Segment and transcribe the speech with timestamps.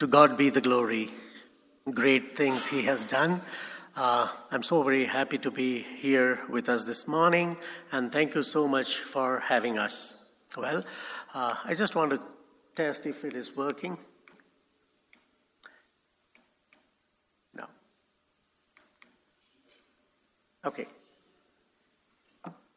[0.00, 1.08] To God be the glory.
[1.90, 3.40] Great things He has done.
[3.96, 7.56] Uh, I'm so very happy to be here with us this morning,
[7.92, 10.22] and thank you so much for having us.
[10.54, 10.84] Well,
[11.32, 12.20] uh, I just want to
[12.74, 13.96] test if it is working.
[17.54, 17.64] No.
[20.66, 20.88] Okay.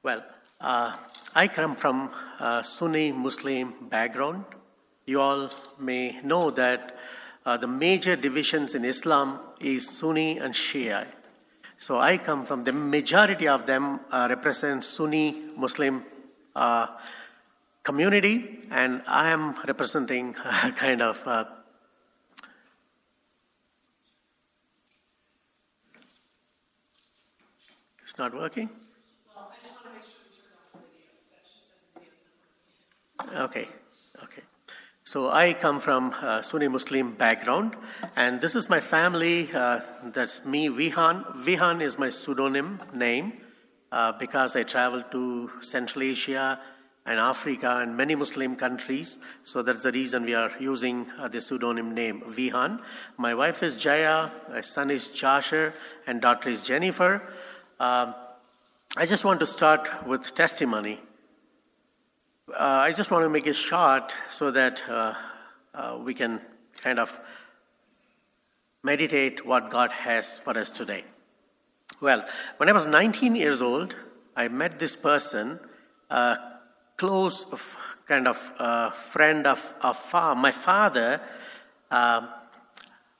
[0.03, 0.23] Well,
[0.61, 0.95] uh,
[1.35, 4.45] I come from a Sunni Muslim background.
[5.09, 5.49] You all
[5.79, 6.95] may know that
[7.43, 11.07] uh, the major divisions in Islam is Sunni and Shia.
[11.79, 16.03] So I come from the majority of them uh, represent Sunni Muslim
[16.55, 16.85] uh,
[17.81, 21.19] community, and I am representing a kind of.
[21.25, 21.45] Uh,
[28.03, 28.69] it's not working.
[33.35, 33.67] Okay.
[34.23, 34.43] Okay.
[35.09, 37.75] So I come from a Sunni Muslim background,
[38.15, 39.49] and this is my family.
[39.51, 41.25] Uh, that's me, Vihan.
[41.35, 43.33] Vihan is my pseudonym name
[43.91, 46.59] uh, because I traveled to Central Asia
[47.07, 49.17] and Africa and many Muslim countries.
[49.41, 52.79] So that's the reason we are using uh, the pseudonym name, Vihan.
[53.17, 55.73] My wife is Jaya, my son is Joshua,
[56.05, 57.23] and daughter is Jennifer.
[57.79, 58.13] Um,
[58.95, 60.99] I just want to start with testimony.
[62.51, 65.13] Uh, I just want to make it short so that uh,
[65.75, 66.41] uh, we can
[66.81, 67.19] kind of
[68.81, 71.03] meditate what God has for us today.
[72.01, 72.25] Well,
[72.57, 73.95] when I was 19 years old,
[74.35, 75.59] I met this person,
[76.09, 76.37] a
[76.97, 77.43] close
[78.07, 78.37] kind of
[78.95, 80.03] friend of, of
[80.35, 81.21] my father.
[81.91, 82.25] Uh,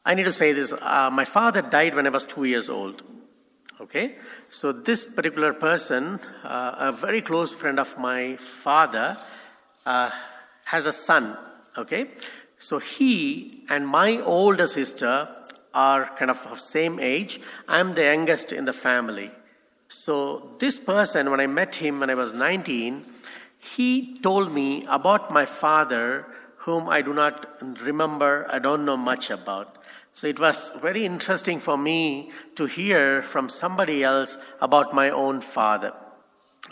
[0.05, 3.03] I need to say this uh, my father died when I was two years old.
[3.81, 4.15] Okay,
[4.49, 9.15] so this particular person, uh, a very close friend of my father,
[9.85, 10.11] uh,
[10.65, 11.37] has a son.
[11.77, 12.07] Okay,
[12.57, 15.29] so he and my older sister
[15.73, 17.39] are kind of of same age.
[17.69, 19.31] I'm the youngest in the family.
[19.87, 23.05] So this person, when I met him when I was 19,
[23.59, 26.25] he told me about my father,
[26.57, 29.77] whom I do not remember, I don't know much about.
[30.13, 35.41] So it was very interesting for me to hear from somebody else about my own
[35.41, 35.93] father.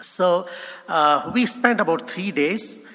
[0.02, 0.48] So
[0.88, 2.86] uh, we spent about three days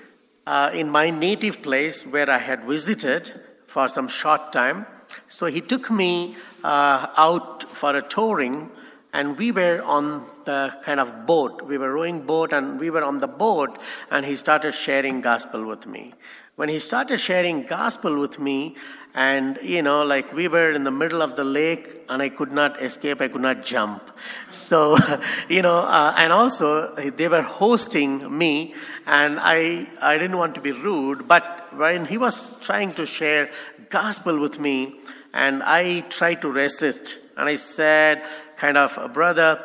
[0.47, 3.33] uh, in my native place where I had visited
[3.67, 4.87] for some short time.
[5.29, 8.71] So he took me uh, out for a touring,
[9.13, 11.63] and we were on the kind of boat.
[11.63, 13.79] We were rowing boat, and we were on the boat,
[14.11, 16.15] and he started sharing gospel with me.
[16.57, 18.77] When he started sharing gospel with me,
[19.15, 22.51] and you know like we were in the middle of the lake and i could
[22.51, 24.11] not escape i could not jump.
[24.51, 24.97] So
[25.49, 28.75] you know uh, and also they were hosting me
[29.07, 33.51] and i i didn't want to be rude but when he was trying to share
[33.91, 34.95] gospel with me
[35.35, 38.23] and i tried to resist and i said
[38.57, 39.61] kind of brother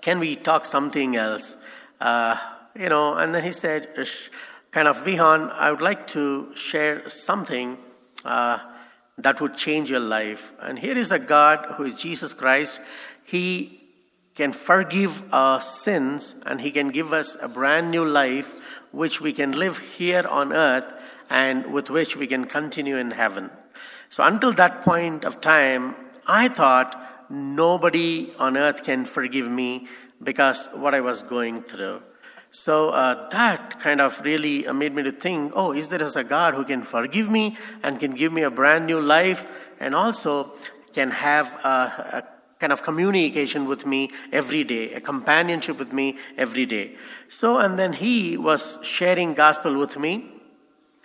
[0.00, 1.58] can we talk something else?
[2.00, 2.34] Uh,
[2.78, 3.88] you know and then he said
[4.70, 7.76] kind of vihan i would like to share something
[8.24, 8.58] uh,
[9.18, 10.52] that would change your life.
[10.60, 12.80] And here is a God who is Jesus Christ.
[13.24, 13.80] He
[14.34, 18.56] can forgive our sins and He can give us a brand new life
[18.92, 20.92] which we can live here on earth
[21.28, 23.50] and with which we can continue in heaven.
[24.08, 25.94] So until that point of time,
[26.26, 29.86] I thought nobody on earth can forgive me
[30.22, 32.02] because what I was going through.
[32.50, 36.54] So uh, that kind of really made me to think, oh, is there a God
[36.54, 39.46] who can forgive me and can give me a brand new life
[39.78, 40.50] and also
[40.92, 42.24] can have a, a
[42.58, 46.96] kind of communication with me every day, a companionship with me every day.
[47.28, 50.26] So, and then he was sharing gospel with me.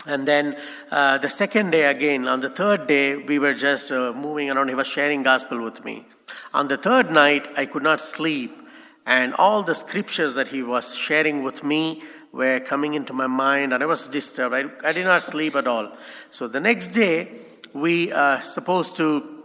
[0.07, 0.55] And then
[0.91, 4.67] uh, the second day again, on the third day, we were just uh, moving around.
[4.67, 6.05] He was sharing gospel with me.
[6.53, 8.64] On the third night, I could not sleep
[9.05, 12.01] and all the scriptures that he was sharing with me
[12.31, 14.53] were coming into my mind, and I was disturbed.
[14.53, 15.91] I, I did not sleep at all.
[16.31, 17.29] So the next day,
[17.73, 19.35] we are supposed to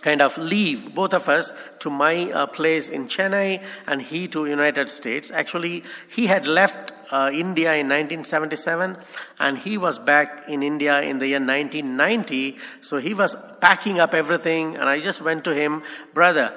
[0.00, 4.46] kind of leave both of us to my uh, place in chennai and he to
[4.46, 8.96] united states actually he had left uh, india in 1977
[9.40, 14.14] and he was back in india in the year 1990 so he was packing up
[14.14, 15.82] everything and i just went to him
[16.14, 16.54] brother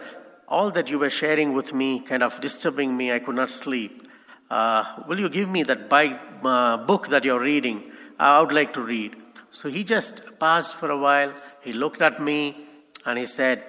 [0.51, 3.11] all that you were sharing with me kind of disturbing me.
[3.11, 4.07] I could not sleep.
[4.49, 7.77] Uh, will you give me that by, uh, book that you're reading?
[8.19, 9.15] I would like to read.
[9.49, 11.31] So he just paused for a while.
[11.61, 12.57] He looked at me
[13.05, 13.63] and he said,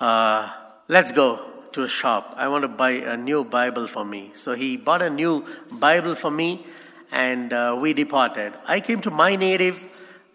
[0.00, 0.50] uh,
[0.88, 1.40] Let's go
[1.72, 2.34] to a shop.
[2.36, 4.30] I want to buy a new Bible for me.
[4.34, 6.66] So he bought a new Bible for me
[7.10, 8.52] and uh, we departed.
[8.66, 9.82] I came to my native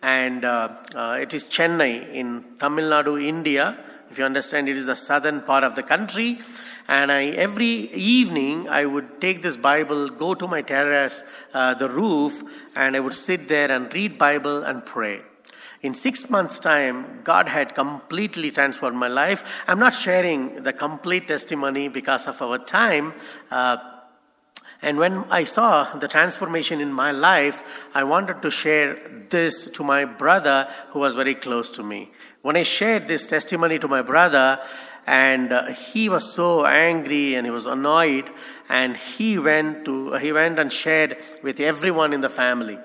[0.01, 3.77] and uh, uh, it is Chennai in Tamil Nadu, India.
[4.09, 6.39] If you understand, it is the southern part of the country.
[6.87, 11.23] And I, every evening, I would take this Bible, go to my terrace,
[11.53, 12.41] uh, the roof,
[12.75, 15.21] and I would sit there and read Bible and pray.
[15.81, 19.63] In six months' time, God had completely transformed my life.
[19.67, 23.13] I'm not sharing the complete testimony because of our time.
[23.51, 23.77] Uh,
[24.81, 28.95] and when I saw the transformation in my life, I wanted to share
[29.29, 32.11] this to my brother who was very close to me.
[32.47, 34.57] When I shared this testimony to my brother,
[35.05, 38.29] and uh, he was so angry and he was annoyed,
[38.69, 42.79] and he went to he went and shared with everyone in the family.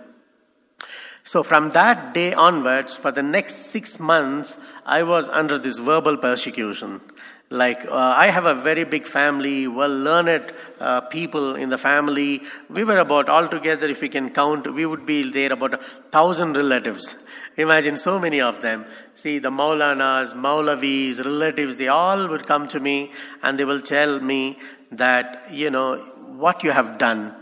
[1.22, 6.16] So from that day onwards, for the next six months, I was under this verbal
[6.16, 7.00] persecution.
[7.48, 12.42] Like, uh, I have a very big family, well learned uh, people in the family.
[12.68, 16.56] We were about, altogether, if we can count, we would be there about a thousand
[16.56, 17.14] relatives.
[17.56, 18.84] Imagine so many of them.
[19.14, 23.12] See, the Maulanas, Maulavis, relatives, they all would come to me
[23.42, 24.58] and they will tell me
[24.90, 25.96] that, you know,
[26.36, 27.34] what you have done.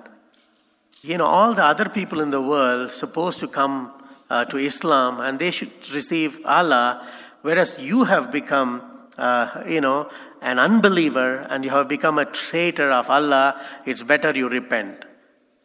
[1.03, 3.93] You know, all the other people in the world supposed to come
[4.29, 7.07] uh, to Islam and they should receive Allah,
[7.43, 8.83] whereas you have become
[9.21, 10.09] uh, you know,
[10.41, 15.05] an unbeliever and you have become a traitor of Allah, it's better you repent.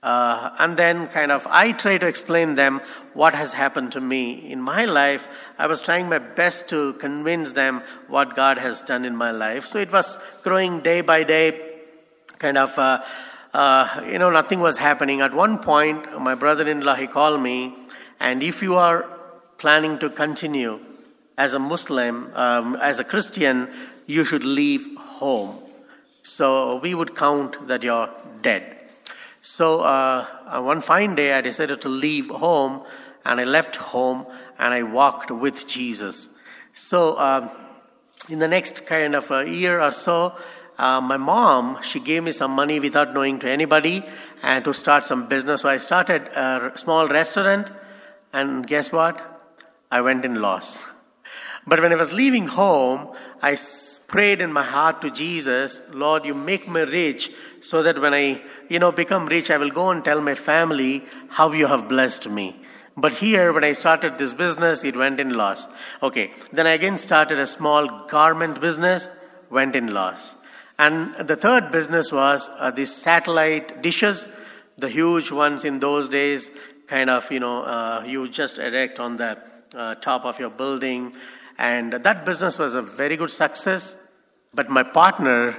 [0.06, 2.80] Uh, and then, kind of, I try to explain them
[3.16, 5.28] what has happened to me in my life.
[5.58, 9.66] I was trying my best to convince them what God has done in my life.
[9.66, 11.60] So it was growing day by day,
[12.38, 13.02] kind of, uh,
[13.56, 15.22] uh, you know, nothing was happening.
[15.22, 17.74] At one point, my brother in law, he called me,
[18.20, 19.08] and if you are
[19.58, 20.80] planning to continue,
[21.36, 23.70] as a Muslim, um, as a Christian,
[24.06, 25.58] you should leave home.
[26.22, 28.10] So we would count that you're
[28.44, 28.75] dead.
[29.48, 30.26] So uh,
[30.60, 32.82] one fine day, I decided to leave home,
[33.24, 34.26] and I left home
[34.58, 36.32] and I walked with Jesus.
[36.74, 37.52] So um,
[38.28, 40.34] in the next kind of a year or so,
[40.80, 44.04] uh, my mom she gave me some money without knowing to anybody
[44.42, 45.62] and to start some business.
[45.62, 47.70] So I started a small restaurant,
[48.34, 49.22] and guess what?
[49.92, 50.88] I went in loss.
[51.68, 53.10] But when I was leaving home,
[53.42, 53.58] I
[54.08, 57.32] prayed in my heart to Jesus, Lord, you make me rich
[57.62, 61.04] so that when I, you know, become rich, I will go and tell my family
[61.30, 62.56] how you have blessed me.
[62.96, 65.68] But here, when I started this business, it went in loss.
[66.02, 66.32] Okay.
[66.52, 69.10] Then I again started a small garment business,
[69.50, 70.38] went in loss.
[70.78, 74.34] And the third business was uh, these satellite dishes,
[74.78, 76.56] the huge ones in those days,
[76.88, 79.42] kind of, you know, uh, you just erect on the
[79.74, 81.14] uh, top of your building
[81.58, 83.98] and that business was a very good success.
[84.54, 85.58] But my partner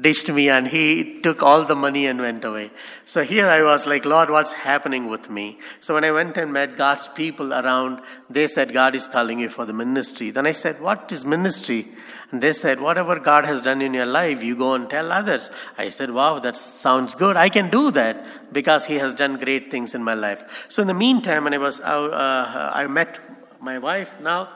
[0.00, 2.70] ditched me and he took all the money and went away.
[3.04, 5.58] So here I was like, Lord, what's happening with me?
[5.80, 8.00] So when I went and met God's people around,
[8.30, 10.30] they said, God is calling you for the ministry.
[10.30, 11.88] Then I said, What is ministry?
[12.30, 15.50] And they said, Whatever God has done in your life, you go and tell others.
[15.76, 17.36] I said, Wow, that sounds good.
[17.36, 20.66] I can do that because He has done great things in my life.
[20.70, 23.20] So in the meantime, when I was, uh, I met
[23.60, 24.48] my wife now,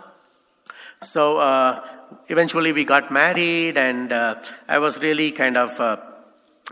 [1.02, 1.86] so uh,
[2.28, 4.36] eventually we got married, and uh,
[4.68, 5.98] I was really kind of uh,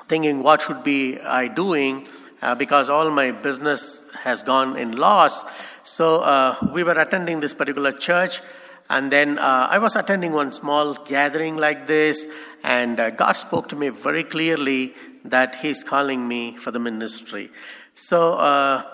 [0.03, 2.06] thinking, what should be I doing?
[2.41, 5.44] Uh, because all my business has gone in loss.
[5.82, 8.41] So uh, we were attending this particular church,
[8.88, 12.31] and then uh, I was attending one small gathering like this,
[12.63, 14.94] and God spoke to me very clearly
[15.25, 17.51] that He's calling me for the ministry.
[17.94, 18.94] So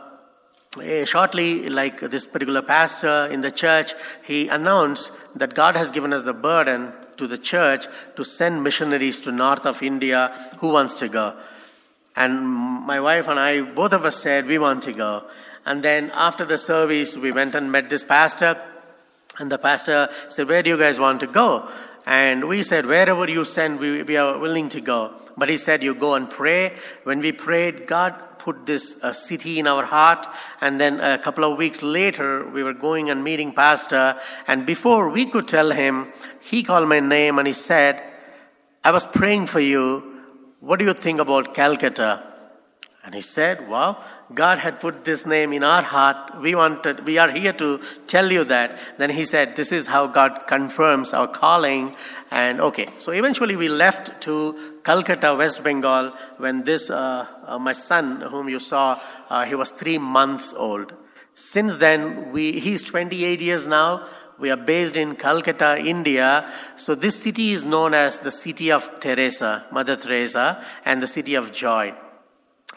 [0.78, 6.12] Eh, shortly, like this particular pastor in the church, he announced that God has given
[6.12, 10.32] us the burden to the church to send missionaries to north of India.
[10.58, 11.36] Who wants to go?
[12.14, 15.24] And my wife and I, both of us said we want to go.
[15.66, 18.56] And then after the service, we went and met this pastor.
[19.40, 21.68] And the pastor said, Where do you guys want to go?
[22.06, 25.14] And we said, Wherever you send, we, we are willing to go.
[25.36, 26.76] But he said, You go and pray.
[27.02, 30.26] When we prayed, God put this uh, city in our heart.
[30.60, 34.16] And then a couple of weeks later, we were going and meeting Pastor.
[34.46, 38.02] And before we could tell him, he called my name and he said,
[38.82, 40.02] I was praying for you.
[40.60, 42.30] What do you think about Calcutta?
[43.02, 44.02] And he said, Well,
[44.34, 46.40] God had put this name in our heart.
[46.40, 48.78] We wanted, we are here to tell you that.
[48.98, 51.96] Then he said, This is how God confirms our calling.
[52.30, 57.72] And okay, so eventually we left to Calcutta, West Bengal, when this, uh, uh, my
[57.72, 60.94] son, whom you saw, uh, he was three months old.
[61.34, 64.06] Since then, we, he's 28 years now.
[64.38, 66.50] We are based in Calcutta, India.
[66.76, 71.34] So this city is known as the city of Teresa, Mother Teresa, and the city
[71.34, 71.94] of joy.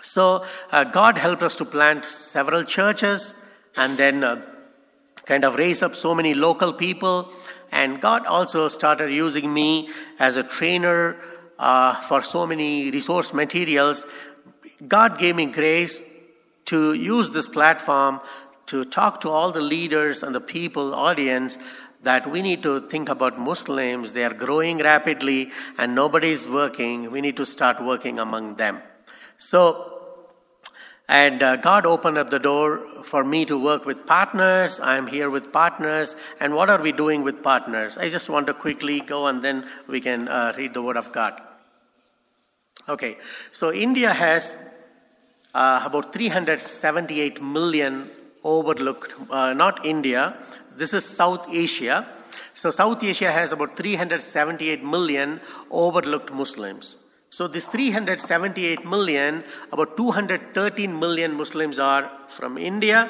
[0.02, 3.34] So uh, God helped us to plant several churches,
[3.78, 4.42] and then uh,
[5.26, 7.32] kind of raise up so many local people.
[7.72, 11.16] And God also started using me as a trainer
[11.60, 14.06] uh, for so many resource materials.
[14.88, 16.02] God gave me grace
[16.66, 18.20] to use this platform
[18.68, 21.58] to talk to all the leaders and the people, audience,
[22.02, 24.14] that we need to think about Muslims.
[24.14, 27.12] They are growing rapidly and nobody is working.
[27.12, 28.82] We need to start working among them.
[29.38, 29.93] So,
[31.14, 34.80] and uh, God opened up the door for me to work with partners.
[34.80, 36.16] I'm here with partners.
[36.40, 38.00] And what are we doing with partners?
[38.00, 41.12] I just want to quickly go and then we can uh, read the Word of
[41.12, 41.40] God.
[42.90, 43.18] Okay,
[43.52, 44.58] so India has
[45.54, 48.10] uh, about 378 million
[48.44, 50.36] overlooked, uh, not India,
[50.76, 52.08] this is South Asia.
[52.56, 55.40] So, South Asia has about 378 million
[55.72, 56.98] overlooked Muslims.
[57.34, 63.10] So, this 378 million, about 213 million Muslims are from India,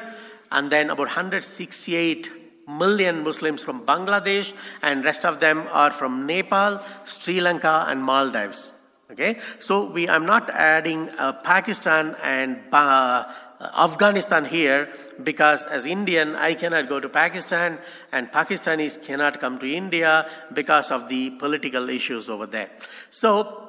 [0.49, 2.31] and then about 168
[2.65, 8.71] million Muslims from Bangladesh, and rest of them are from Nepal, Sri Lanka, and Maldives.
[9.11, 13.25] Okay, so we I'm not adding uh, Pakistan and uh,
[13.59, 14.87] Afghanistan here
[15.21, 17.77] because as Indian I cannot go to Pakistan
[18.13, 22.69] and Pakistanis cannot come to India because of the political issues over there.
[23.09, 23.62] So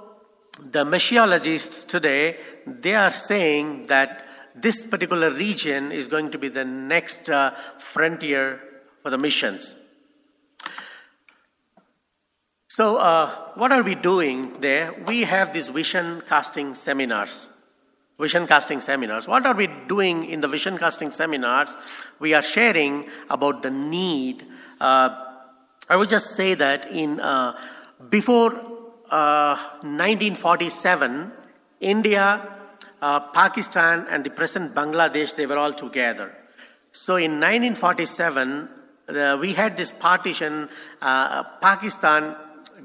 [0.70, 6.64] the missiologists today they are saying that this particular region is going to be the
[6.64, 8.60] next uh, frontier
[9.02, 9.76] for the missions.
[12.68, 14.92] So, uh, what are we doing there?
[15.06, 17.54] We have these vision casting seminars
[18.18, 19.26] vision casting seminars.
[19.26, 21.76] What are we doing in the vision casting seminars?
[22.20, 24.44] We are sharing about the need.
[24.80, 25.16] Uh,
[25.88, 27.58] I would just say that in uh,
[28.08, 28.50] before
[29.14, 31.30] uh, 1947,
[31.80, 32.26] India,
[33.00, 36.32] uh, Pakistan, and the present Bangladesh they were all together.
[36.90, 38.68] So in 1947,
[39.08, 40.68] uh, we had this partition.
[41.00, 42.34] Uh, Pakistan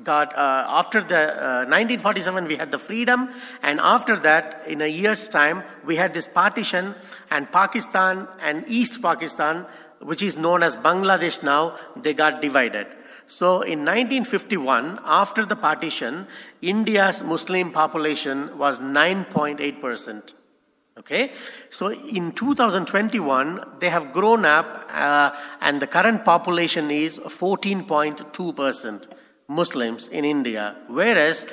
[0.04, 3.30] got uh, after the uh, 1947 we had the freedom
[3.62, 6.96] and after that in a year's time we had this partition
[7.30, 9.66] and pakistan and east pakistan
[10.00, 12.88] which is known as bangladesh now they got divided
[13.30, 16.26] so in 1951 after the partition
[16.62, 20.34] india's muslim population was 9.8%
[21.00, 21.32] okay?
[21.70, 25.32] So in 2021 they have grown up uh,
[25.62, 29.08] and the current population is 14.2%
[29.48, 31.52] Muslims in India, whereas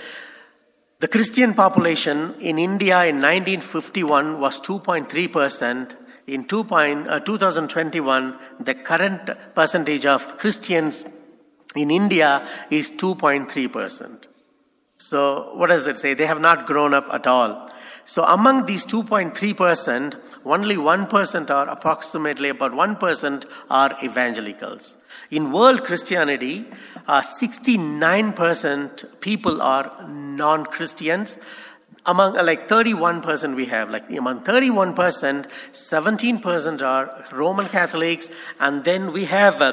[0.98, 5.94] the Christian population in India in 1951 was 2.3%.
[6.26, 11.04] In 2 point, uh, 2021, the current percentage of Christians
[11.76, 14.26] in India is 2.3%.
[14.98, 16.14] So, what does it say?
[16.14, 17.68] They have not grown up at all.
[18.04, 24.96] So, among these 2.3%, only 1% or approximately about 1% are evangelicals.
[25.30, 26.66] In world Christianity,
[27.08, 31.40] uh, 69% people are non Christians.
[32.06, 38.30] Among uh, like 31% we have, like among 31%, 17% are Roman Catholics,
[38.60, 39.72] and then we have uh,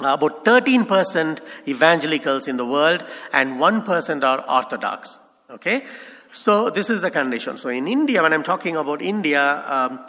[0.00, 5.20] about 13% evangelicals in the world, and 1% are Orthodox.
[5.50, 5.84] Okay?
[6.30, 7.56] So this is the condition.
[7.56, 10.04] So in India, when I'm talking about India, um,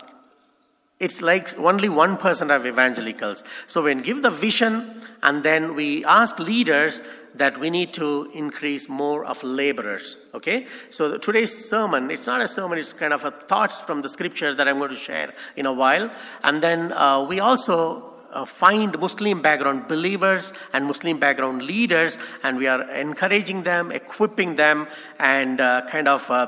[0.99, 3.43] it's like only one percent of evangelicals.
[3.67, 7.01] So when give the vision and then we ask leaders
[7.35, 10.17] that we need to increase more of laborers.
[10.33, 10.65] Okay?
[10.89, 14.55] So today's sermon, it's not a sermon, it's kind of a thoughts from the scripture
[14.55, 16.09] that I'm going to share in a while.
[16.43, 22.57] And then uh, we also uh, find Muslim background believers and Muslim background leaders, and
[22.57, 24.87] we are encouraging them, equipping them,
[25.19, 26.47] and uh, kind of uh,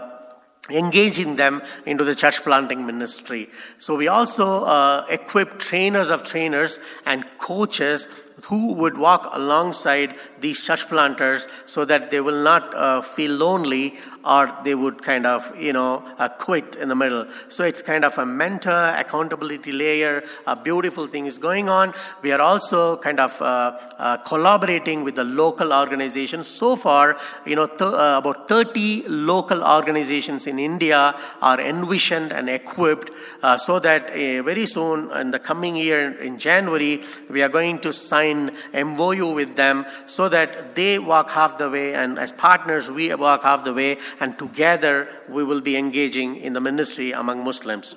[0.69, 3.49] engaging them into the church planting ministry.
[3.77, 8.07] So we also uh, equip trainers of trainers and coaches
[8.45, 13.97] who would walk alongside these church planters so that they will not uh, feel lonely
[14.25, 17.25] or they would kind of, you know, uh, quit in the middle.
[17.47, 21.93] So it's kind of a mentor, accountability layer, a beautiful thing is going on.
[22.21, 26.47] We are also kind of uh, uh collaborating with the local organizations.
[26.47, 32.49] So far, you know, th- uh, about 30 local organizations in India are envisioned and
[32.49, 33.11] equipped
[33.57, 38.51] so that very soon in the coming year in January, we are going to sign
[38.73, 43.43] MOU with them so that they walk half the way and as partners we walk
[43.43, 47.95] half the way and together we will be engaging in the ministry among Muslims.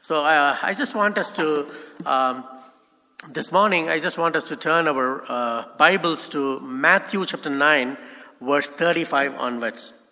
[0.00, 1.66] So uh, I just want us to,
[2.04, 2.44] um,
[3.28, 7.96] this morning, I just want us to turn our uh, Bibles to Matthew chapter 9,
[8.40, 10.05] verse 35 onwards.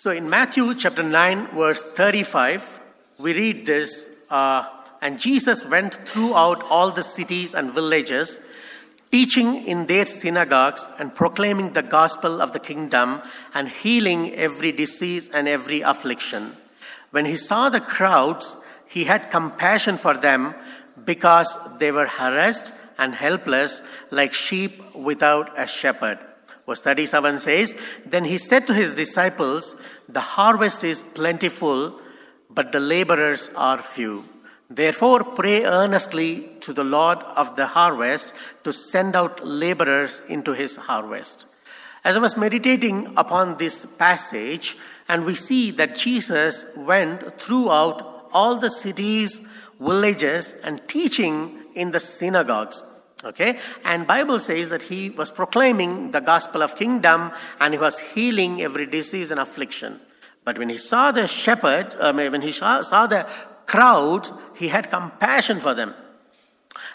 [0.00, 2.80] So in Matthew chapter 9, verse 35,
[3.18, 4.66] we read this uh,
[5.02, 8.40] And Jesus went throughout all the cities and villages,
[9.12, 13.20] teaching in their synagogues and proclaiming the gospel of the kingdom
[13.52, 16.56] and healing every disease and every affliction.
[17.10, 18.56] When he saw the crowds,
[18.88, 20.54] he had compassion for them
[21.04, 26.18] because they were harassed and helpless like sheep without a shepherd.
[26.70, 29.74] Verse 37 says, Then he said to his disciples,
[30.08, 31.98] The harvest is plentiful,
[32.48, 34.24] but the laborers are few.
[34.68, 40.76] Therefore, pray earnestly to the Lord of the harvest to send out laborers into his
[40.76, 41.46] harvest.
[42.04, 44.76] As I was meditating upon this passage,
[45.08, 49.40] and we see that Jesus went throughout all the cities,
[49.80, 53.58] villages, and teaching in the synagogues okay?
[53.84, 58.62] And bible says that he was proclaiming the gospel of kingdom and he was healing
[58.62, 60.00] every disease and affliction.
[60.44, 63.28] But when he saw the shepherd uh, when he saw, saw the
[63.66, 65.94] crowd he had compassion for them.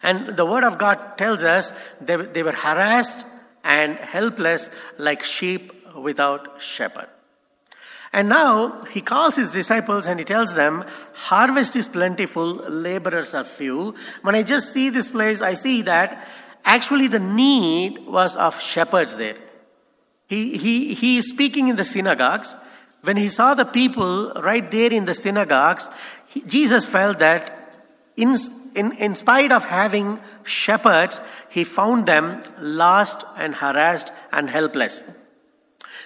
[0.03, 3.25] And the word of god tells us they, they were harassed
[3.63, 7.07] and helpless like sheep without shepherd
[8.15, 13.43] and now he calls his disciples and he tells them, Harvest is plentiful, laborers are
[13.43, 13.93] few.
[14.21, 16.25] When I just see this place, I see that
[16.63, 19.35] actually the need was of shepherds there.
[20.27, 22.55] He, he, he is speaking in the synagogues.
[23.01, 25.89] When he saw the people right there in the synagogues,
[26.27, 27.75] he, Jesus felt that
[28.15, 28.37] in,
[28.75, 31.19] in, in spite of having shepherds,
[31.49, 35.03] he found them lost and harassed and helpless.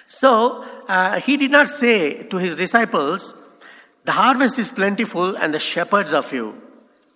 [0.08, 3.36] So uh, he did not say to his disciples,
[4.04, 6.60] The harvest is plentiful and the shepherds are few.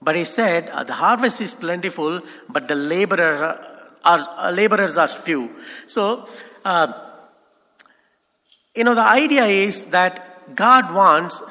[0.00, 3.59] But he said, uh, The harvest is plentiful, but the laborers are,
[4.04, 5.50] are uh, laborers are few.
[5.88, 6.28] So,
[6.64, 6.93] uh,
[8.77, 11.42] you know, the idea is that God wants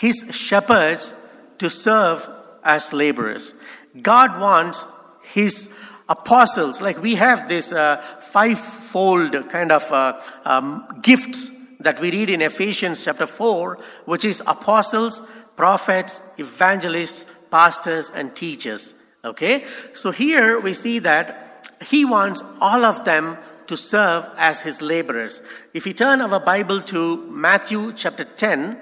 [0.00, 2.26] his shepherds to serve
[2.64, 3.52] as laborers.
[4.00, 4.86] God wants
[5.24, 5.74] his
[6.08, 11.50] apostles, like we have this uh, five-fold kind of uh, um, gifts
[11.86, 18.96] that we read in Ephesians chapter 4, which is apostles, prophets, evangelists, pastors, and teachers.
[19.24, 19.64] Okay?
[19.92, 25.42] So here we see that he wants all of them to serve as his laborers.
[25.74, 28.80] If we turn our Bible to Matthew chapter 10,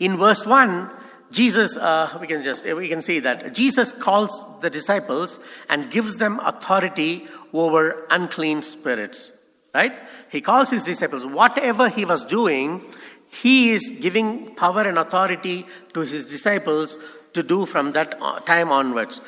[0.00, 0.90] in verse 1,
[1.30, 5.38] Jesus, uh, we can just, we can see that Jesus calls the disciples
[5.68, 9.38] and gives them authority over unclean spirits.
[9.74, 9.92] Right?
[10.30, 11.24] He calls his disciples.
[11.24, 12.84] Whatever he was doing,
[13.32, 16.98] he is giving power and authority to his disciples
[17.32, 19.22] to do from that uh, time onwards.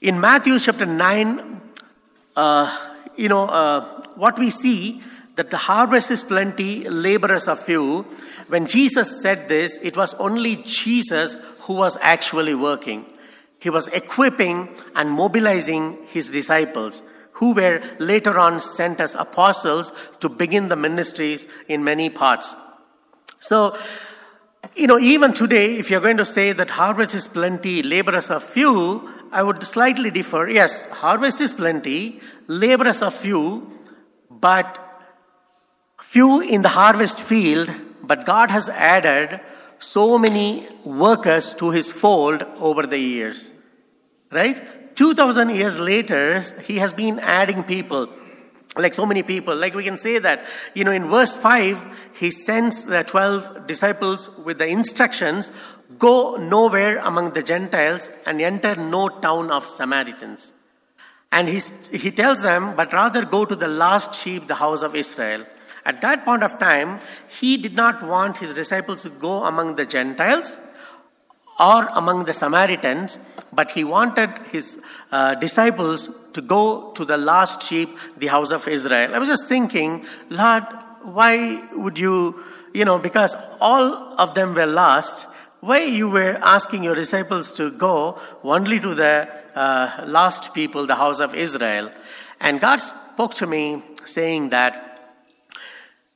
[0.00, 1.60] In Matthew chapter 9,
[2.36, 5.02] uh, you know, uh, what we see
[5.36, 8.02] that the harvest is plenty, laborers are few.
[8.48, 13.04] When Jesus said this, it was only Jesus who was actually working.
[13.58, 17.02] He was equipping and mobilizing his disciples,
[17.34, 22.54] who were later on sent as apostles to begin the ministries in many parts.
[23.40, 23.76] So,
[24.76, 28.40] you know, even today, if you're going to say that harvest is plenty, laborers are
[28.40, 30.48] few, I would slightly differ.
[30.48, 33.70] Yes, harvest is plenty, laborers are few,
[34.30, 34.78] but
[36.00, 37.68] few in the harvest field,
[38.02, 39.40] but God has added
[39.78, 43.50] so many workers to his fold over the years.
[44.30, 44.62] Right?
[44.94, 48.08] 2000 years later, he has been adding people.
[48.76, 49.54] Like so many people.
[49.54, 54.36] Like we can say that, you know, in verse 5, he sends the 12 disciples
[54.38, 55.52] with the instructions
[55.98, 60.52] go nowhere among the Gentiles and enter no town of Samaritans.
[61.30, 61.60] And he,
[61.96, 65.44] he tells them, but rather go to the last sheep, the house of Israel.
[65.84, 69.84] At that point of time, he did not want his disciples to go among the
[69.84, 70.58] Gentiles
[71.58, 73.18] or among the Samaritans,
[73.52, 78.66] but he wanted his uh, disciples to go to the last sheep, the house of
[78.66, 79.14] Israel.
[79.14, 80.64] I was just thinking, Lord,
[81.02, 85.26] why would you, you know, because all of them were lost,
[85.60, 90.96] why you were asking your disciples to go only to the uh, last people, the
[90.96, 91.90] house of Israel?
[92.40, 94.90] And God spoke to me saying that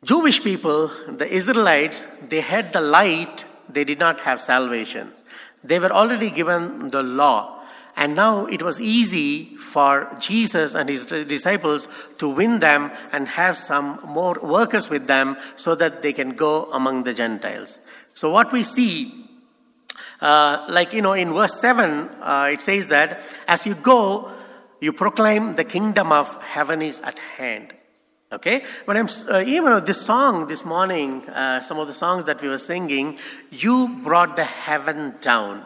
[0.03, 5.13] Jewish people, the Israelites, they had the light, they did not have salvation.
[5.69, 7.63] They were already given the law.
[7.95, 13.59] And now it was easy for Jesus and his disciples to win them and have
[13.59, 17.79] some more workers with them so that they can go among the Gentiles.
[18.15, 19.27] So, what we see,
[20.21, 24.31] uh, like, you know, in verse 7, uh, it says that as you go,
[24.81, 27.75] you proclaim the kingdom of heaven is at hand.
[28.31, 32.43] Okay, when I'm uh, even this song this morning, uh, some of the songs that
[32.43, 33.17] we were singing,
[33.51, 35.65] you brought the heaven down,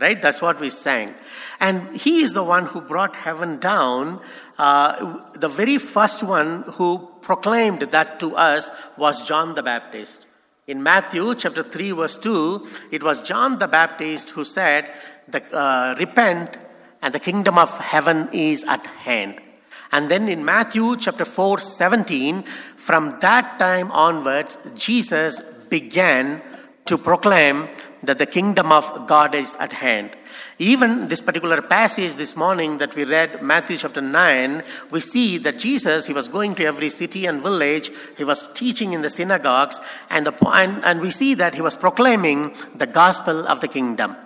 [0.00, 0.22] right?
[0.22, 1.12] That's what we sang,
[1.58, 4.20] and He is the one who brought heaven down.
[4.56, 10.24] Uh, the very first one who proclaimed that to us was John the Baptist.
[10.68, 14.88] In Matthew chapter 3, verse 2, it was John the Baptist who said,
[15.26, 16.58] the, uh, Repent,
[17.02, 19.40] and the kingdom of heaven is at hand.
[19.94, 25.38] And then in Matthew chapter 4, 17, from that time onwards, Jesus
[25.70, 26.42] began
[26.86, 27.68] to proclaim
[28.06, 30.10] that the kingdom of God is at hand.
[30.58, 35.58] Even this particular passage this morning that we read, Matthew chapter 9, we see that
[35.58, 39.80] Jesus, he was going to every city and village, he was teaching in the synagogues,
[40.10, 44.16] and, the, and, and we see that he was proclaiming the gospel of the kingdom.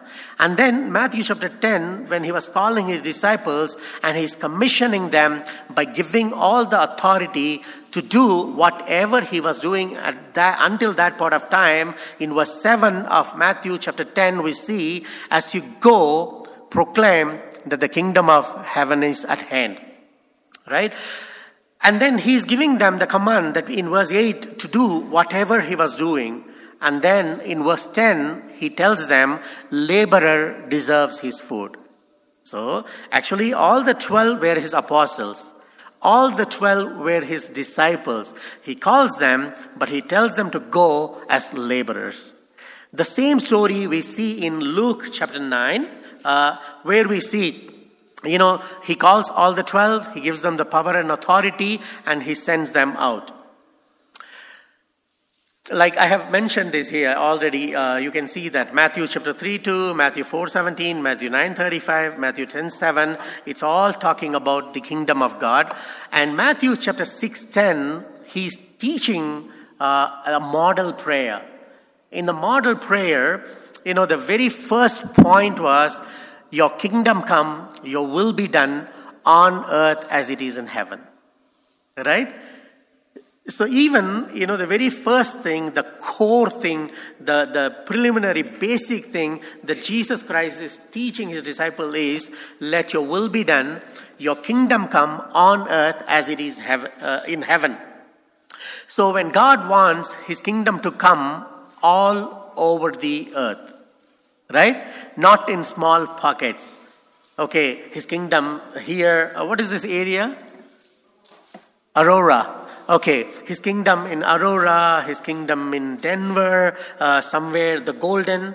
[0.40, 5.42] And then Matthew chapter 10, when he was calling his disciples and he's commissioning them
[5.74, 7.62] by giving all the authority
[7.92, 12.60] to do whatever he was doing at that, until that point of time, in verse
[12.60, 18.66] 7 of Matthew chapter 10, we see, as you go, proclaim that the kingdom of
[18.66, 19.78] heaven is at hand.
[20.70, 20.92] Right?
[21.82, 25.76] And then he's giving them the command that in verse 8 to do whatever he
[25.76, 26.44] was doing.
[26.80, 31.76] And then in verse 10, he tells them, laborer deserves his food.
[32.44, 35.52] So actually, all the 12 were his apostles.
[36.00, 38.34] All the 12 were his disciples.
[38.62, 42.34] He calls them, but he tells them to go as laborers.
[42.92, 45.88] The same story we see in Luke chapter 9,
[46.24, 47.70] uh, where we see,
[48.24, 52.22] you know, he calls all the 12, he gives them the power and authority, and
[52.22, 53.37] he sends them out
[55.70, 59.58] like I have mentioned this here already, uh, you can see that Matthew chapter 3
[59.58, 64.80] 2, Matthew 4 17, Matthew 9 35, Matthew 10 7, it's all talking about the
[64.80, 65.74] kingdom of God.
[66.12, 69.48] And Matthew chapter 6 10, he's teaching
[69.80, 71.44] uh, a model prayer.
[72.10, 73.44] In the model prayer,
[73.84, 76.00] you know, the very first point was,
[76.50, 78.88] Your kingdom come, your will be done
[79.24, 81.00] on earth as it is in heaven.
[81.96, 82.32] Right?
[83.48, 89.06] So even, you know, the very first thing, the core thing, the, the preliminary basic
[89.06, 93.80] thing that Jesus Christ is teaching his disciple is, let your will be done,
[94.18, 97.78] your kingdom come on earth as it is uh, in heaven.
[98.86, 101.46] So when God wants his kingdom to come
[101.82, 103.72] all over the earth,
[104.50, 104.84] right?
[105.16, 106.78] Not in small pockets.
[107.38, 110.36] Okay, his kingdom here, uh, what is this area?
[111.96, 118.54] Aurora Okay, his kingdom in Aurora, his kingdom in Denver, uh, somewhere the Golden,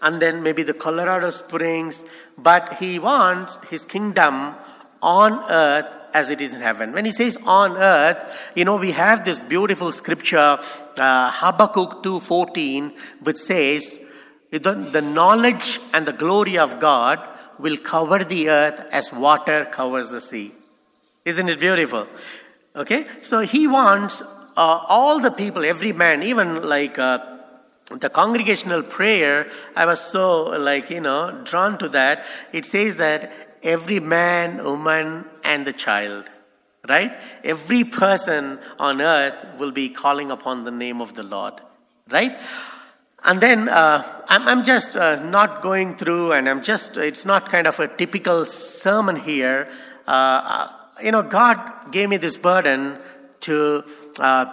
[0.00, 2.04] and then maybe the Colorado Springs.
[2.38, 4.54] But he wants his kingdom
[5.02, 6.92] on earth as it is in heaven.
[6.92, 10.58] When he says on earth, you know, we have this beautiful scripture,
[10.98, 14.00] uh, Habakkuk 2.14, which says,
[14.50, 17.20] the, the knowledge and the glory of God
[17.58, 20.52] will cover the earth as water covers the sea.
[21.24, 22.06] Isn't it beautiful?
[22.76, 24.20] Okay, so he wants
[24.56, 27.18] uh, all the people, every man, even like uh,
[27.90, 29.48] the congregational prayer.
[29.76, 32.26] I was so like you know drawn to that.
[32.52, 33.30] It says that
[33.62, 36.28] every man, woman, and the child,
[36.88, 37.12] right?
[37.44, 41.54] Every person on earth will be calling upon the name of the Lord,
[42.10, 42.36] right?
[43.26, 47.48] And then uh, I'm, I'm, just uh, not going through, and I'm just, it's not
[47.48, 49.66] kind of a typical sermon here.
[50.06, 50.68] Uh,
[51.04, 52.98] you know, God gave me this burden
[53.40, 53.84] to
[54.18, 54.46] uh,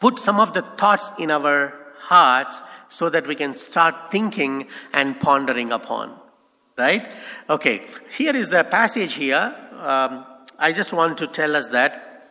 [0.00, 5.18] put some of the thoughts in our hearts so that we can start thinking and
[5.18, 6.14] pondering upon.
[6.78, 7.10] Right?
[7.50, 7.82] Okay,
[8.16, 9.54] here is the passage here.
[9.80, 10.24] Um,
[10.58, 12.30] I just want to tell us that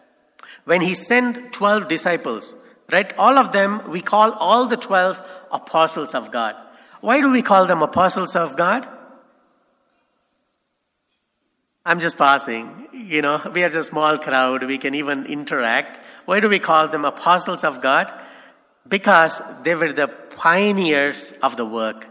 [0.65, 2.55] when he sent 12 disciples,
[2.91, 6.55] right, all of them, we call all the 12 apostles of God.
[7.01, 8.87] Why do we call them apostles of God?
[11.85, 12.87] I'm just passing.
[12.93, 14.63] You know, we are just a small crowd.
[14.63, 15.99] We can even interact.
[16.25, 18.07] Why do we call them apostles of God?
[18.87, 22.07] Because they were the pioneers of the work.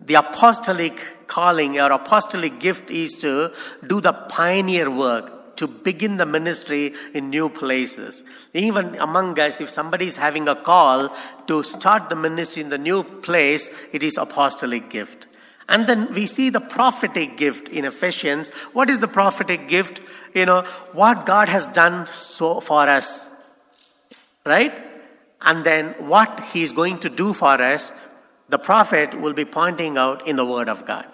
[0.00, 3.52] The apostolic calling or apostolic gift is to
[3.86, 8.22] do the pioneer work, to begin the ministry in new places.
[8.52, 11.14] Even among us, if somebody is having a call
[11.46, 15.26] to start the ministry in the new place, it is apostolic gift.
[15.68, 18.50] And then we see the prophetic gift in Ephesians.
[18.72, 20.00] What is the prophetic gift?
[20.34, 23.30] You know, what God has done so for us.
[24.46, 24.72] Right?
[25.42, 27.92] And then what He is going to do for us,
[28.48, 31.06] the prophet will be pointing out in the Word of God.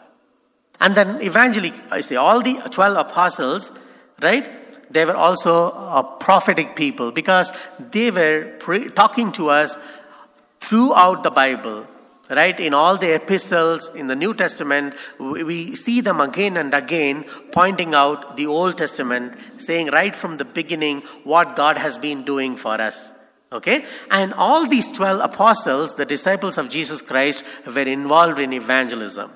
[0.80, 3.76] And then eventually, I say, all the 12 apostles,
[4.22, 4.48] right?
[4.94, 9.76] they were also a prophetic people because they were pre- talking to us
[10.60, 11.86] throughout the Bible.
[12.34, 12.58] Right?
[12.58, 17.94] In all the epistles in the New Testament, we see them again and again pointing
[17.94, 22.80] out the Old Testament, saying right from the beginning what God has been doing for
[22.80, 23.12] us.
[23.52, 23.84] Okay?
[24.10, 29.30] And all these 12 apostles, the disciples of Jesus Christ, were involved in evangelism.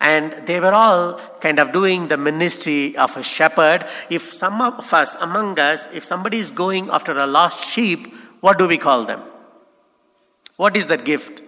[0.00, 3.86] And they were all kind of doing the ministry of a shepherd.
[4.10, 8.58] If some of us, among us, if somebody is going after a lost sheep, what
[8.58, 9.22] do we call them?
[10.56, 11.42] What is that gift?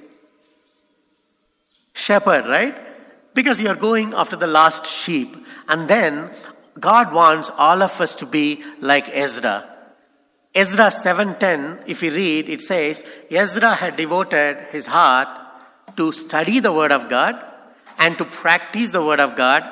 [2.08, 2.76] Shepherd, right?
[3.34, 5.36] Because you are going after the lost sheep.
[5.68, 6.30] And then
[6.80, 9.56] God wants all of us to be like Ezra.
[10.54, 13.04] Ezra 7:10 if we read it says
[13.42, 15.28] Ezra had devoted his heart
[15.98, 17.36] to study the word of God
[17.98, 19.64] and to practice the Word of God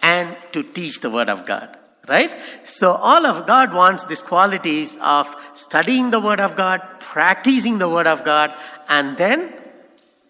[0.00, 1.76] and to teach the Word of God.
[2.08, 2.30] Right?
[2.64, 7.88] So, all of God wants these qualities of studying the Word of God, practicing the
[7.88, 8.52] Word of God,
[8.88, 9.52] and then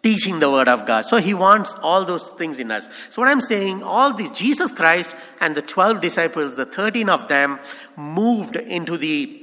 [0.02, 1.02] teaching the Word of God.
[1.02, 2.88] So, He wants all those things in us.
[3.10, 7.28] So, what I'm saying, all these, Jesus Christ and the 12 disciples, the 13 of
[7.28, 7.58] them,
[7.96, 9.38] moved into the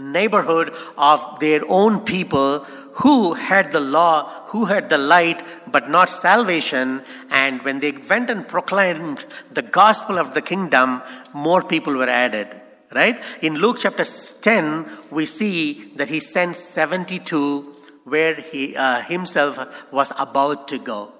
[0.00, 2.60] neighborhood of their own people
[2.94, 7.02] who had the law, who had the light, but not salvation.
[7.30, 11.02] And when they went and proclaimed the gospel of the kingdom,
[11.32, 12.48] more people were added.
[12.94, 13.22] Right?
[13.40, 17.71] In Luke chapter 10, we see that he sent 72
[18.04, 19.58] where he uh, himself
[19.92, 21.12] was about to go.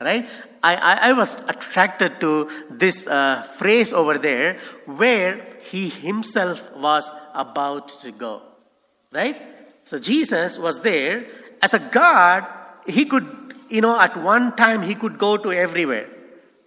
[0.00, 0.26] Right?
[0.62, 7.10] I, I, I was attracted to this uh, phrase over there where he himself was
[7.34, 8.42] about to go.
[9.12, 9.40] Right?
[9.84, 11.26] So Jesus was there.
[11.60, 12.46] As a God,
[12.86, 13.26] he could,
[13.68, 16.06] you know, at one time he could go to everywhere.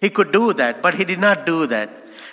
[0.02, 1.90] He could do that, but he did not do that.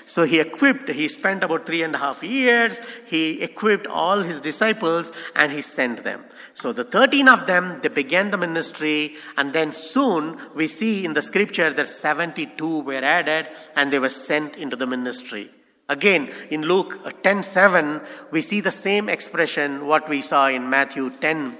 [0.08, 2.80] So he equipped, he spent about three and a half years.
[3.06, 6.24] He equipped all his disciples and he sent them.
[6.54, 11.12] So the 13 of them, they began the ministry and then soon we see in
[11.12, 15.50] the scripture that 72 were added and they were sent into the ministry.
[15.90, 21.56] Again, in Luke 10:7, we see the same expression what we saw in Matthew 10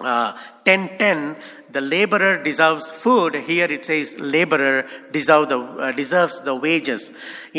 [0.00, 1.36] uh, 10 10
[1.76, 4.76] the laborer deserves food here it says laborer
[5.16, 7.02] deserve the, uh, deserves the wages.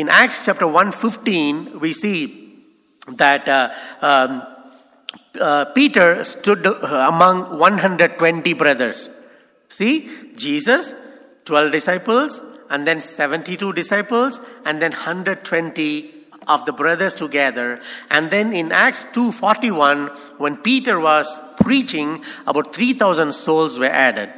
[0.01, 2.19] In acts chapter 115 we see
[3.23, 3.69] that uh,
[4.01, 4.31] um,
[5.39, 9.09] uh, peter stood uh, among 120 brothers.
[9.67, 9.93] See
[10.35, 10.93] jesus
[11.45, 16.13] 12 disciples and then 72 disciples, and then 120
[16.47, 17.79] of the brothers together.
[18.09, 24.31] And then in Acts 2:41, when Peter was preaching, about 3,000 souls were added.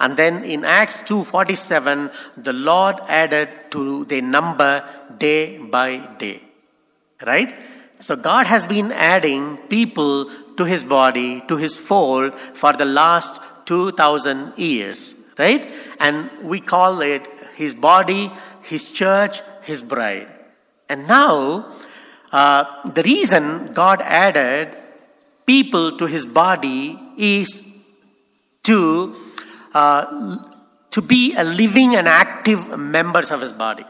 [0.00, 4.84] And then in Acts 2:47, the Lord added to their number
[5.18, 6.42] day by day.
[7.26, 7.54] Right?
[8.00, 13.40] So God has been adding people to his body, to his fold for the last
[13.66, 15.70] 2000 years, right?
[15.98, 18.30] And we call it his body,
[18.62, 20.28] his church, his bride.
[20.88, 21.74] And now,
[22.32, 24.76] uh, the reason God added
[25.46, 27.66] people to his body is
[28.64, 29.14] to,
[29.74, 30.36] uh,
[30.90, 33.84] to be a living and active members of his body.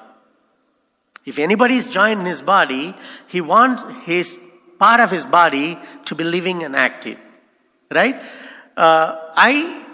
[1.26, 2.94] If anybody is joined in his body,
[3.26, 4.40] he wants his
[4.78, 7.18] part of his body to be living and active.
[7.90, 8.16] Right?
[8.76, 9.84] Uh, I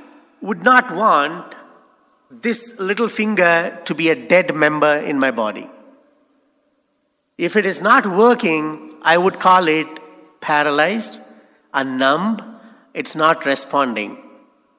[0.43, 1.55] would not want
[2.31, 5.69] this little finger to be a dead member in my body.
[7.37, 9.89] If it is not working, I would call it
[10.41, 11.21] paralyzed,
[11.73, 12.61] a numb,
[12.93, 14.19] it's not responding.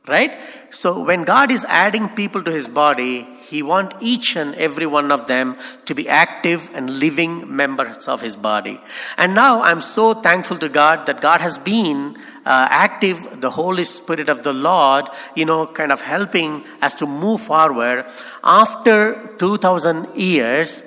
[0.07, 0.39] Right?
[0.69, 5.11] So when God is adding people to his body, he wants each and every one
[5.11, 8.79] of them to be active and living members of his body.
[9.17, 12.15] And now I'm so thankful to God that God has been
[12.45, 17.07] uh, active, the Holy Spirit of the Lord, you know, kind of helping us to
[17.07, 18.05] move forward.
[18.43, 20.83] After 2000 years,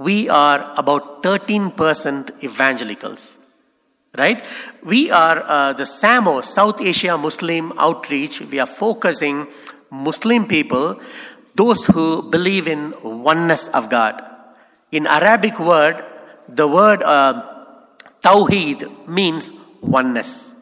[0.00, 3.36] we are about 13% evangelicals.
[4.16, 4.42] Right?
[4.82, 8.40] We are uh, the SAMO, South Asia Muslim Outreach.
[8.40, 9.46] We are focusing
[9.90, 11.00] Muslim people,
[11.54, 14.24] those who believe in oneness of God.
[14.90, 16.02] In Arabic word,
[16.48, 17.66] the word uh,
[18.22, 19.50] Tawheed means
[19.82, 20.54] oneness.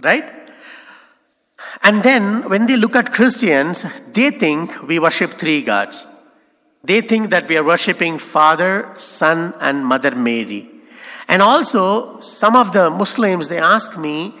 [0.00, 0.24] Right?
[1.82, 6.06] And then when they look at Christians, they think we worship three gods.
[6.88, 10.70] They think that we are worshiping Father, Son, and Mother Mary.
[11.28, 14.32] And also, some of the Muslims, they ask me,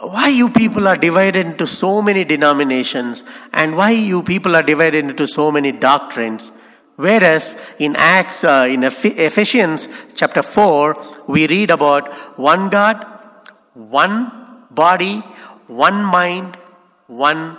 [0.00, 5.04] why you people are divided into so many denominations and why you people are divided
[5.04, 6.52] into so many doctrines.
[6.94, 13.04] Whereas in Acts, uh, in Ephesians chapter 4, we read about one God,
[13.74, 14.30] one
[14.70, 15.16] body,
[15.66, 16.56] one mind,
[17.08, 17.58] one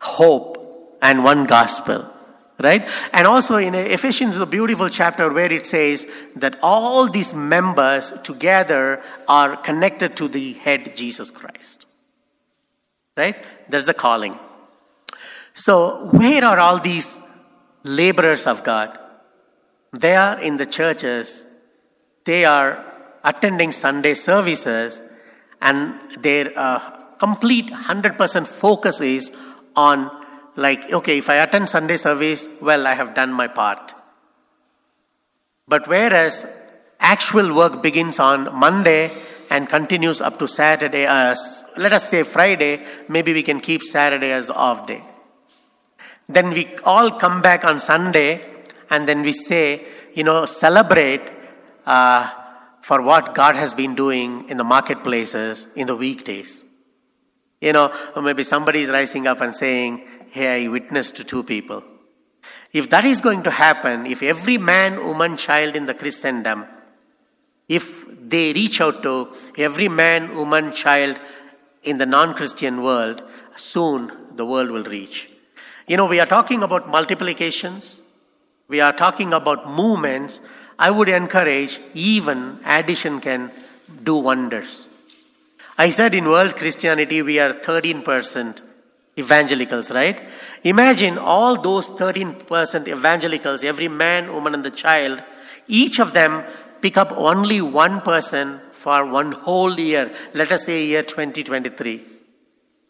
[0.00, 2.12] hope, and one gospel.
[2.60, 2.88] Right?
[3.12, 9.00] And also in Ephesians, the beautiful chapter where it says that all these members together
[9.28, 11.86] are connected to the head, Jesus Christ.
[13.16, 13.36] Right?
[13.68, 14.38] That's the calling.
[15.52, 17.20] So, where are all these
[17.84, 18.98] laborers of God?
[19.92, 21.46] They are in the churches,
[22.24, 22.84] they are
[23.24, 25.02] attending Sunday services,
[25.60, 26.78] and their uh,
[27.18, 29.36] complete 100% focus is
[29.74, 30.10] on,
[30.58, 33.94] like, okay, if I attend Sunday service, well, I have done my part.
[35.68, 36.46] But whereas
[36.98, 39.12] actual work begins on Monday
[39.50, 44.32] and continues up to Saturday, as let us say Friday, maybe we can keep Saturday
[44.32, 45.02] as off day.
[46.28, 48.44] Then we all come back on Sunday
[48.90, 51.22] and then we say, you know, celebrate
[51.86, 52.28] uh,
[52.82, 56.64] for what God has been doing in the marketplaces in the weekdays.
[57.60, 61.82] You know, maybe somebody is rising up and saying, Hey, I witnessed to two people.
[62.72, 66.66] If that is going to happen, if every man, woman, child in the Christendom,
[67.66, 71.18] if they reach out to every man, woman, child
[71.82, 73.22] in the non Christian world,
[73.56, 75.32] soon the world will reach.
[75.86, 78.02] You know, we are talking about multiplications,
[78.68, 80.40] we are talking about movements.
[80.78, 83.50] I would encourage even addition can
[84.04, 84.88] do wonders.
[85.76, 88.60] I said in world Christianity we are 13%
[89.18, 90.28] evangelicals, right?
[90.64, 95.22] Imagine all those 13% evangelicals, every man, woman, and the child,
[95.66, 96.44] each of them
[96.80, 100.10] pick up only one person for one whole year.
[100.34, 102.02] Let us say year 2023.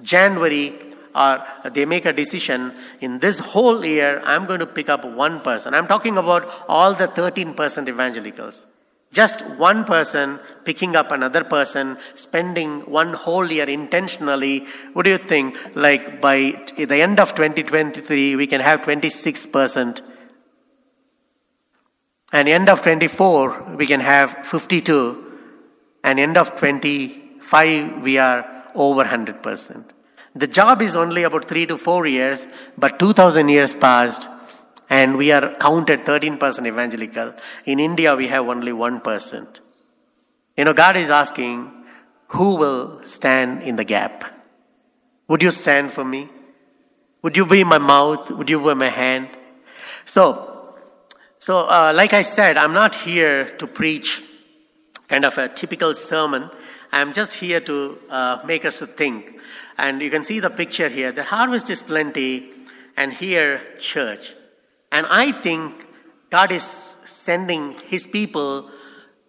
[0.02, 0.74] January
[1.14, 5.40] or they make a decision in this whole year, I'm going to pick up one
[5.40, 5.74] person.
[5.74, 8.66] I'm talking about all the 13% evangelicals.
[9.12, 14.66] Just one person picking up another person, spending one whole year intentionally.
[14.92, 15.56] What do you think?
[15.74, 20.02] Like by the end of 2023, we can have 26%.
[22.32, 25.24] And end of 24, we can have 52.
[26.04, 29.90] And end of 25, we are over 100%.
[30.34, 34.28] The job is only about three to four years, but 2000 years passed
[34.90, 37.34] and we are counted 13% evangelical.
[37.66, 39.60] In India, we have only 1%.
[40.56, 41.70] You know, God is asking,
[42.28, 44.24] who will stand in the gap?
[45.28, 46.28] Would you stand for me?
[47.22, 48.30] Would you be my mouth?
[48.30, 49.28] Would you be my hand?
[50.04, 50.74] So,
[51.38, 54.22] so uh, like I said, I'm not here to preach
[55.08, 56.50] kind of a typical sermon.
[56.92, 59.38] I'm just here to uh, make us to think.
[59.76, 61.12] And you can see the picture here.
[61.12, 62.50] The harvest is plenty,
[62.96, 64.34] and here, church.
[64.90, 65.86] And I think
[66.30, 68.70] God is sending His people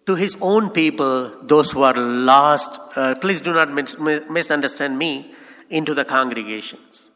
[0.06, 2.80] to His own people, those who are lost.
[2.96, 5.34] Uh, please do not mis- misunderstand me,
[5.68, 7.10] into the congregations.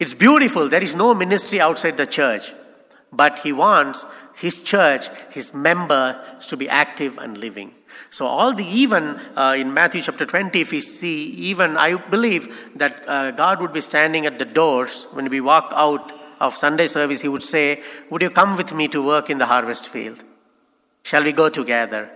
[0.00, 0.68] It's beautiful.
[0.68, 2.52] There is no ministry outside the church,
[3.12, 4.04] but He wants
[4.36, 7.72] His church, His members, to be active and living.
[8.10, 12.72] So, all the even uh, in Matthew chapter 20, if we see, even I believe
[12.76, 16.12] that uh, God would be standing at the doors when we walk out
[16.44, 19.46] of Sunday service, He would say, Would you come with me to work in the
[19.46, 20.22] harvest field?
[21.02, 22.10] Shall we go together?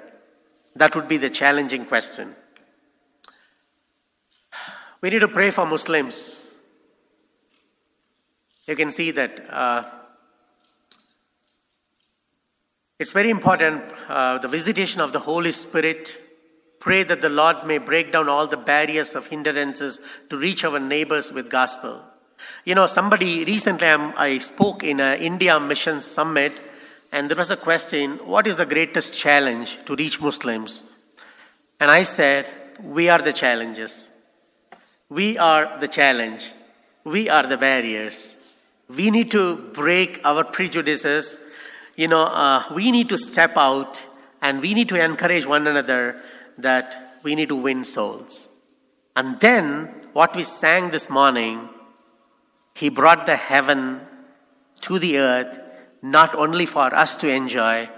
[0.77, 2.35] That would be the challenging question.
[5.01, 6.57] We need to pray for Muslims.
[8.67, 9.45] You can see that.
[9.49, 9.85] Uh,
[12.99, 16.19] it's very important uh, the visitation of the Holy Spirit.
[16.81, 20.81] Pray that the Lord may break down all the barriers of hindrances to reach our
[20.81, 22.03] neighbors with gospel.
[22.65, 26.53] You know, somebody recently um, I spoke in an India Mission Summit,
[27.13, 30.85] and there was a question what is the greatest challenge to reach Muslims?
[31.81, 32.49] And I said,
[32.83, 34.11] We are the challenges.
[35.09, 36.53] We are the challenge.
[37.05, 38.37] We are the barriers.
[38.95, 41.39] We need to break our prejudices
[41.99, 44.07] you know, uh, we need to step out
[44.41, 46.23] and we need to encourage one another
[46.57, 48.47] that we need to win souls.
[49.17, 51.69] And then, what we sang this morning,
[52.79, 54.01] He brought the heaven
[54.83, 55.59] to the earth,
[56.01, 57.89] not only for us to enjoy,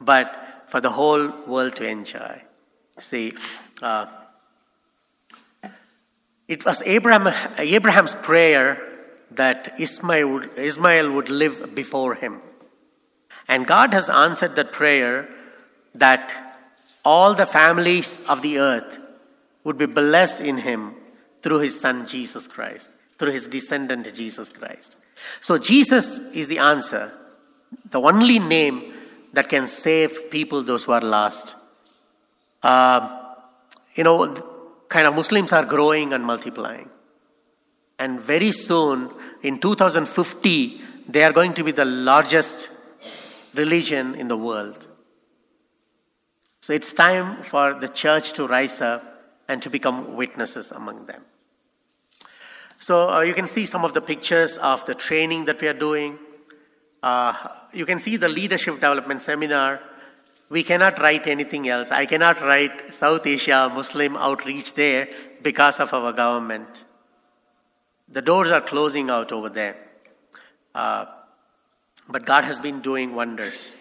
[0.00, 2.40] but for the whole world to enjoy.
[2.98, 3.34] See,
[3.82, 4.06] uh,
[6.48, 7.28] it was Abraham,
[7.58, 8.80] Abraham's prayer
[9.32, 12.40] that Ismail would, Ismail would live before him.
[13.48, 15.28] And God has answered that prayer
[15.94, 16.56] that
[17.04, 18.98] all the families of the earth
[19.62, 20.94] would be blessed in him
[21.42, 22.88] through his son Jesus Christ,
[23.22, 24.96] through his descendant Jesus Christ.
[25.40, 27.12] So Jesus is the answer.
[27.88, 28.92] the only name
[29.32, 31.54] that can save people, those who are lost.
[32.64, 33.00] Uh,
[33.94, 34.34] you know,
[34.88, 36.90] kind of Muslims are growing and multiplying.
[37.96, 39.08] And very soon,
[39.44, 42.70] in 2050, they are going to be the largest
[43.54, 44.88] religion in the world.
[46.60, 49.04] So it's time for the church to rise up
[49.46, 51.22] and to become witnesses among them.
[52.82, 55.72] So uh, you can see some of the pictures of the training that we are
[55.88, 56.18] doing.
[57.00, 57.32] Uh,
[57.72, 59.80] you can see the leadership development seminar.
[60.48, 61.92] We cannot write anything else.
[61.92, 65.08] I cannot write South Asia Muslim outreach there
[65.42, 66.82] because of our government.
[68.08, 69.76] The doors are closing out over there.
[70.74, 71.06] Uh,
[72.08, 73.76] but God has been doing wonders.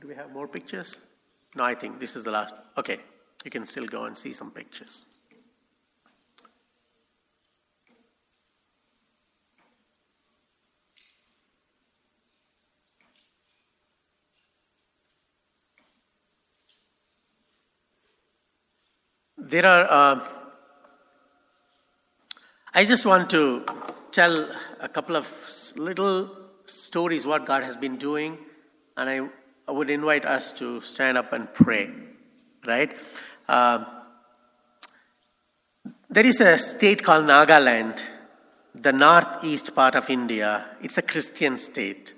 [0.00, 1.06] Do we have more pictures?
[1.54, 2.56] No, I think this is the last.
[2.76, 2.98] Okay,
[3.44, 5.06] you can still go and see some pictures.
[19.40, 20.20] There are, uh,
[22.74, 23.64] I just want to
[24.10, 25.28] tell a couple of
[25.76, 26.28] little
[26.66, 28.36] stories what God has been doing,
[28.96, 29.28] and I,
[29.68, 31.88] I would invite us to stand up and pray,
[32.66, 32.92] right?
[33.48, 33.84] Uh,
[36.10, 38.02] there is a state called Nagaland,
[38.74, 40.66] the northeast part of India.
[40.82, 42.12] It's a Christian state,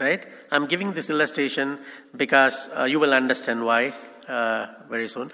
[0.00, 0.26] right?
[0.50, 1.78] I'm giving this illustration
[2.16, 3.92] because uh, you will understand why
[4.26, 5.30] uh, very soon.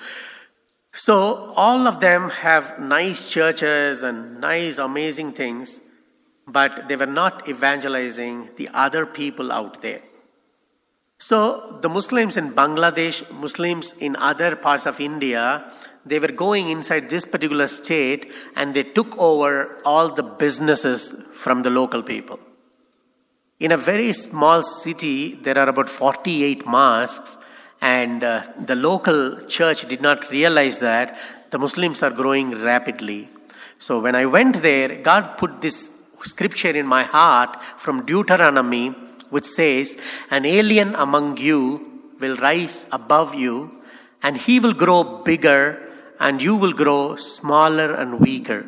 [0.93, 5.81] So, all of them have nice churches and nice, amazing things,
[6.47, 10.03] but they were not evangelizing the other people out there.
[11.19, 15.71] So, the Muslims in Bangladesh, Muslims in other parts of India,
[16.05, 21.63] they were going inside this particular state and they took over all the businesses from
[21.63, 22.41] the local people.
[23.61, 27.37] In a very small city, there are about 48 mosques,
[27.81, 31.19] and uh, the local church did not realize that
[31.51, 33.29] the Muslims are growing rapidly.
[33.79, 38.89] So when I went there, God put this scripture in my heart from Deuteronomy,
[39.31, 40.01] which says,
[40.31, 43.83] An alien among you will rise above you,
[44.23, 45.81] and he will grow bigger,
[46.19, 48.67] and you will grow smaller and weaker.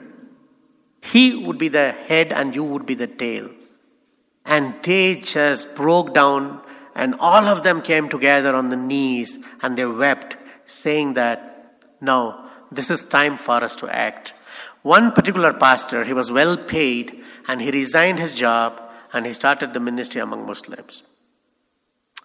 [1.03, 3.51] He would be the head, and you would be the tail.
[4.47, 6.63] And they just broke down
[6.95, 10.37] and all of them came together on the knees and they wept,
[10.67, 14.35] saying that, no, this is time for us to act.
[14.83, 18.83] One particular pastor, he was well paid and he resigned his job
[19.13, 21.05] and he started the ministry among Muslims.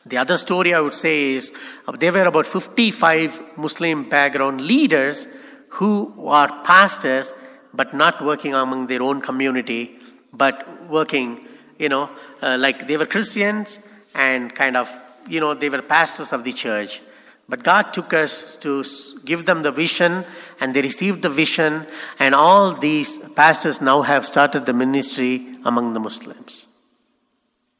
[0.05, 1.55] The other story I would say is
[1.87, 5.27] uh, there were about 55 Muslim background leaders
[5.69, 7.33] who are pastors
[7.73, 9.97] but not working among their own community,
[10.33, 11.45] but working,
[11.77, 12.09] you know,
[12.41, 13.79] uh, like they were Christians
[14.17, 14.91] and kind of,
[15.27, 17.01] you know, they were pastors of the church.
[17.47, 18.83] But God took us to
[19.23, 20.25] give them the vision,
[20.59, 21.85] and they received the vision,
[22.19, 26.67] and all these pastors now have started the ministry among the Muslims.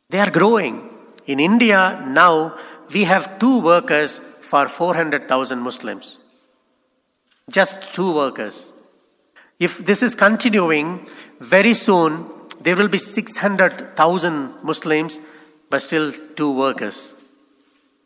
[0.10, 0.90] They are growing.
[1.26, 2.58] In India, now
[2.94, 6.18] we have two workers for 400,000 Muslims.
[7.50, 8.72] Just two workers.
[9.60, 11.08] If this is continuing,
[11.40, 12.30] very soon
[12.62, 15.20] there will be 600,000 Muslims
[15.70, 17.16] but still two workers.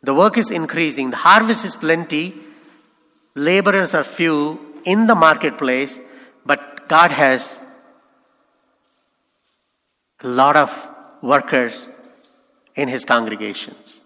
[0.02, 2.34] The work is increasing, the harvest is plenty,
[3.34, 6.00] laborers are few in the marketplace,
[6.44, 7.60] but God has
[10.20, 10.90] a lot of
[11.22, 11.88] workers
[12.74, 14.01] in his congregations.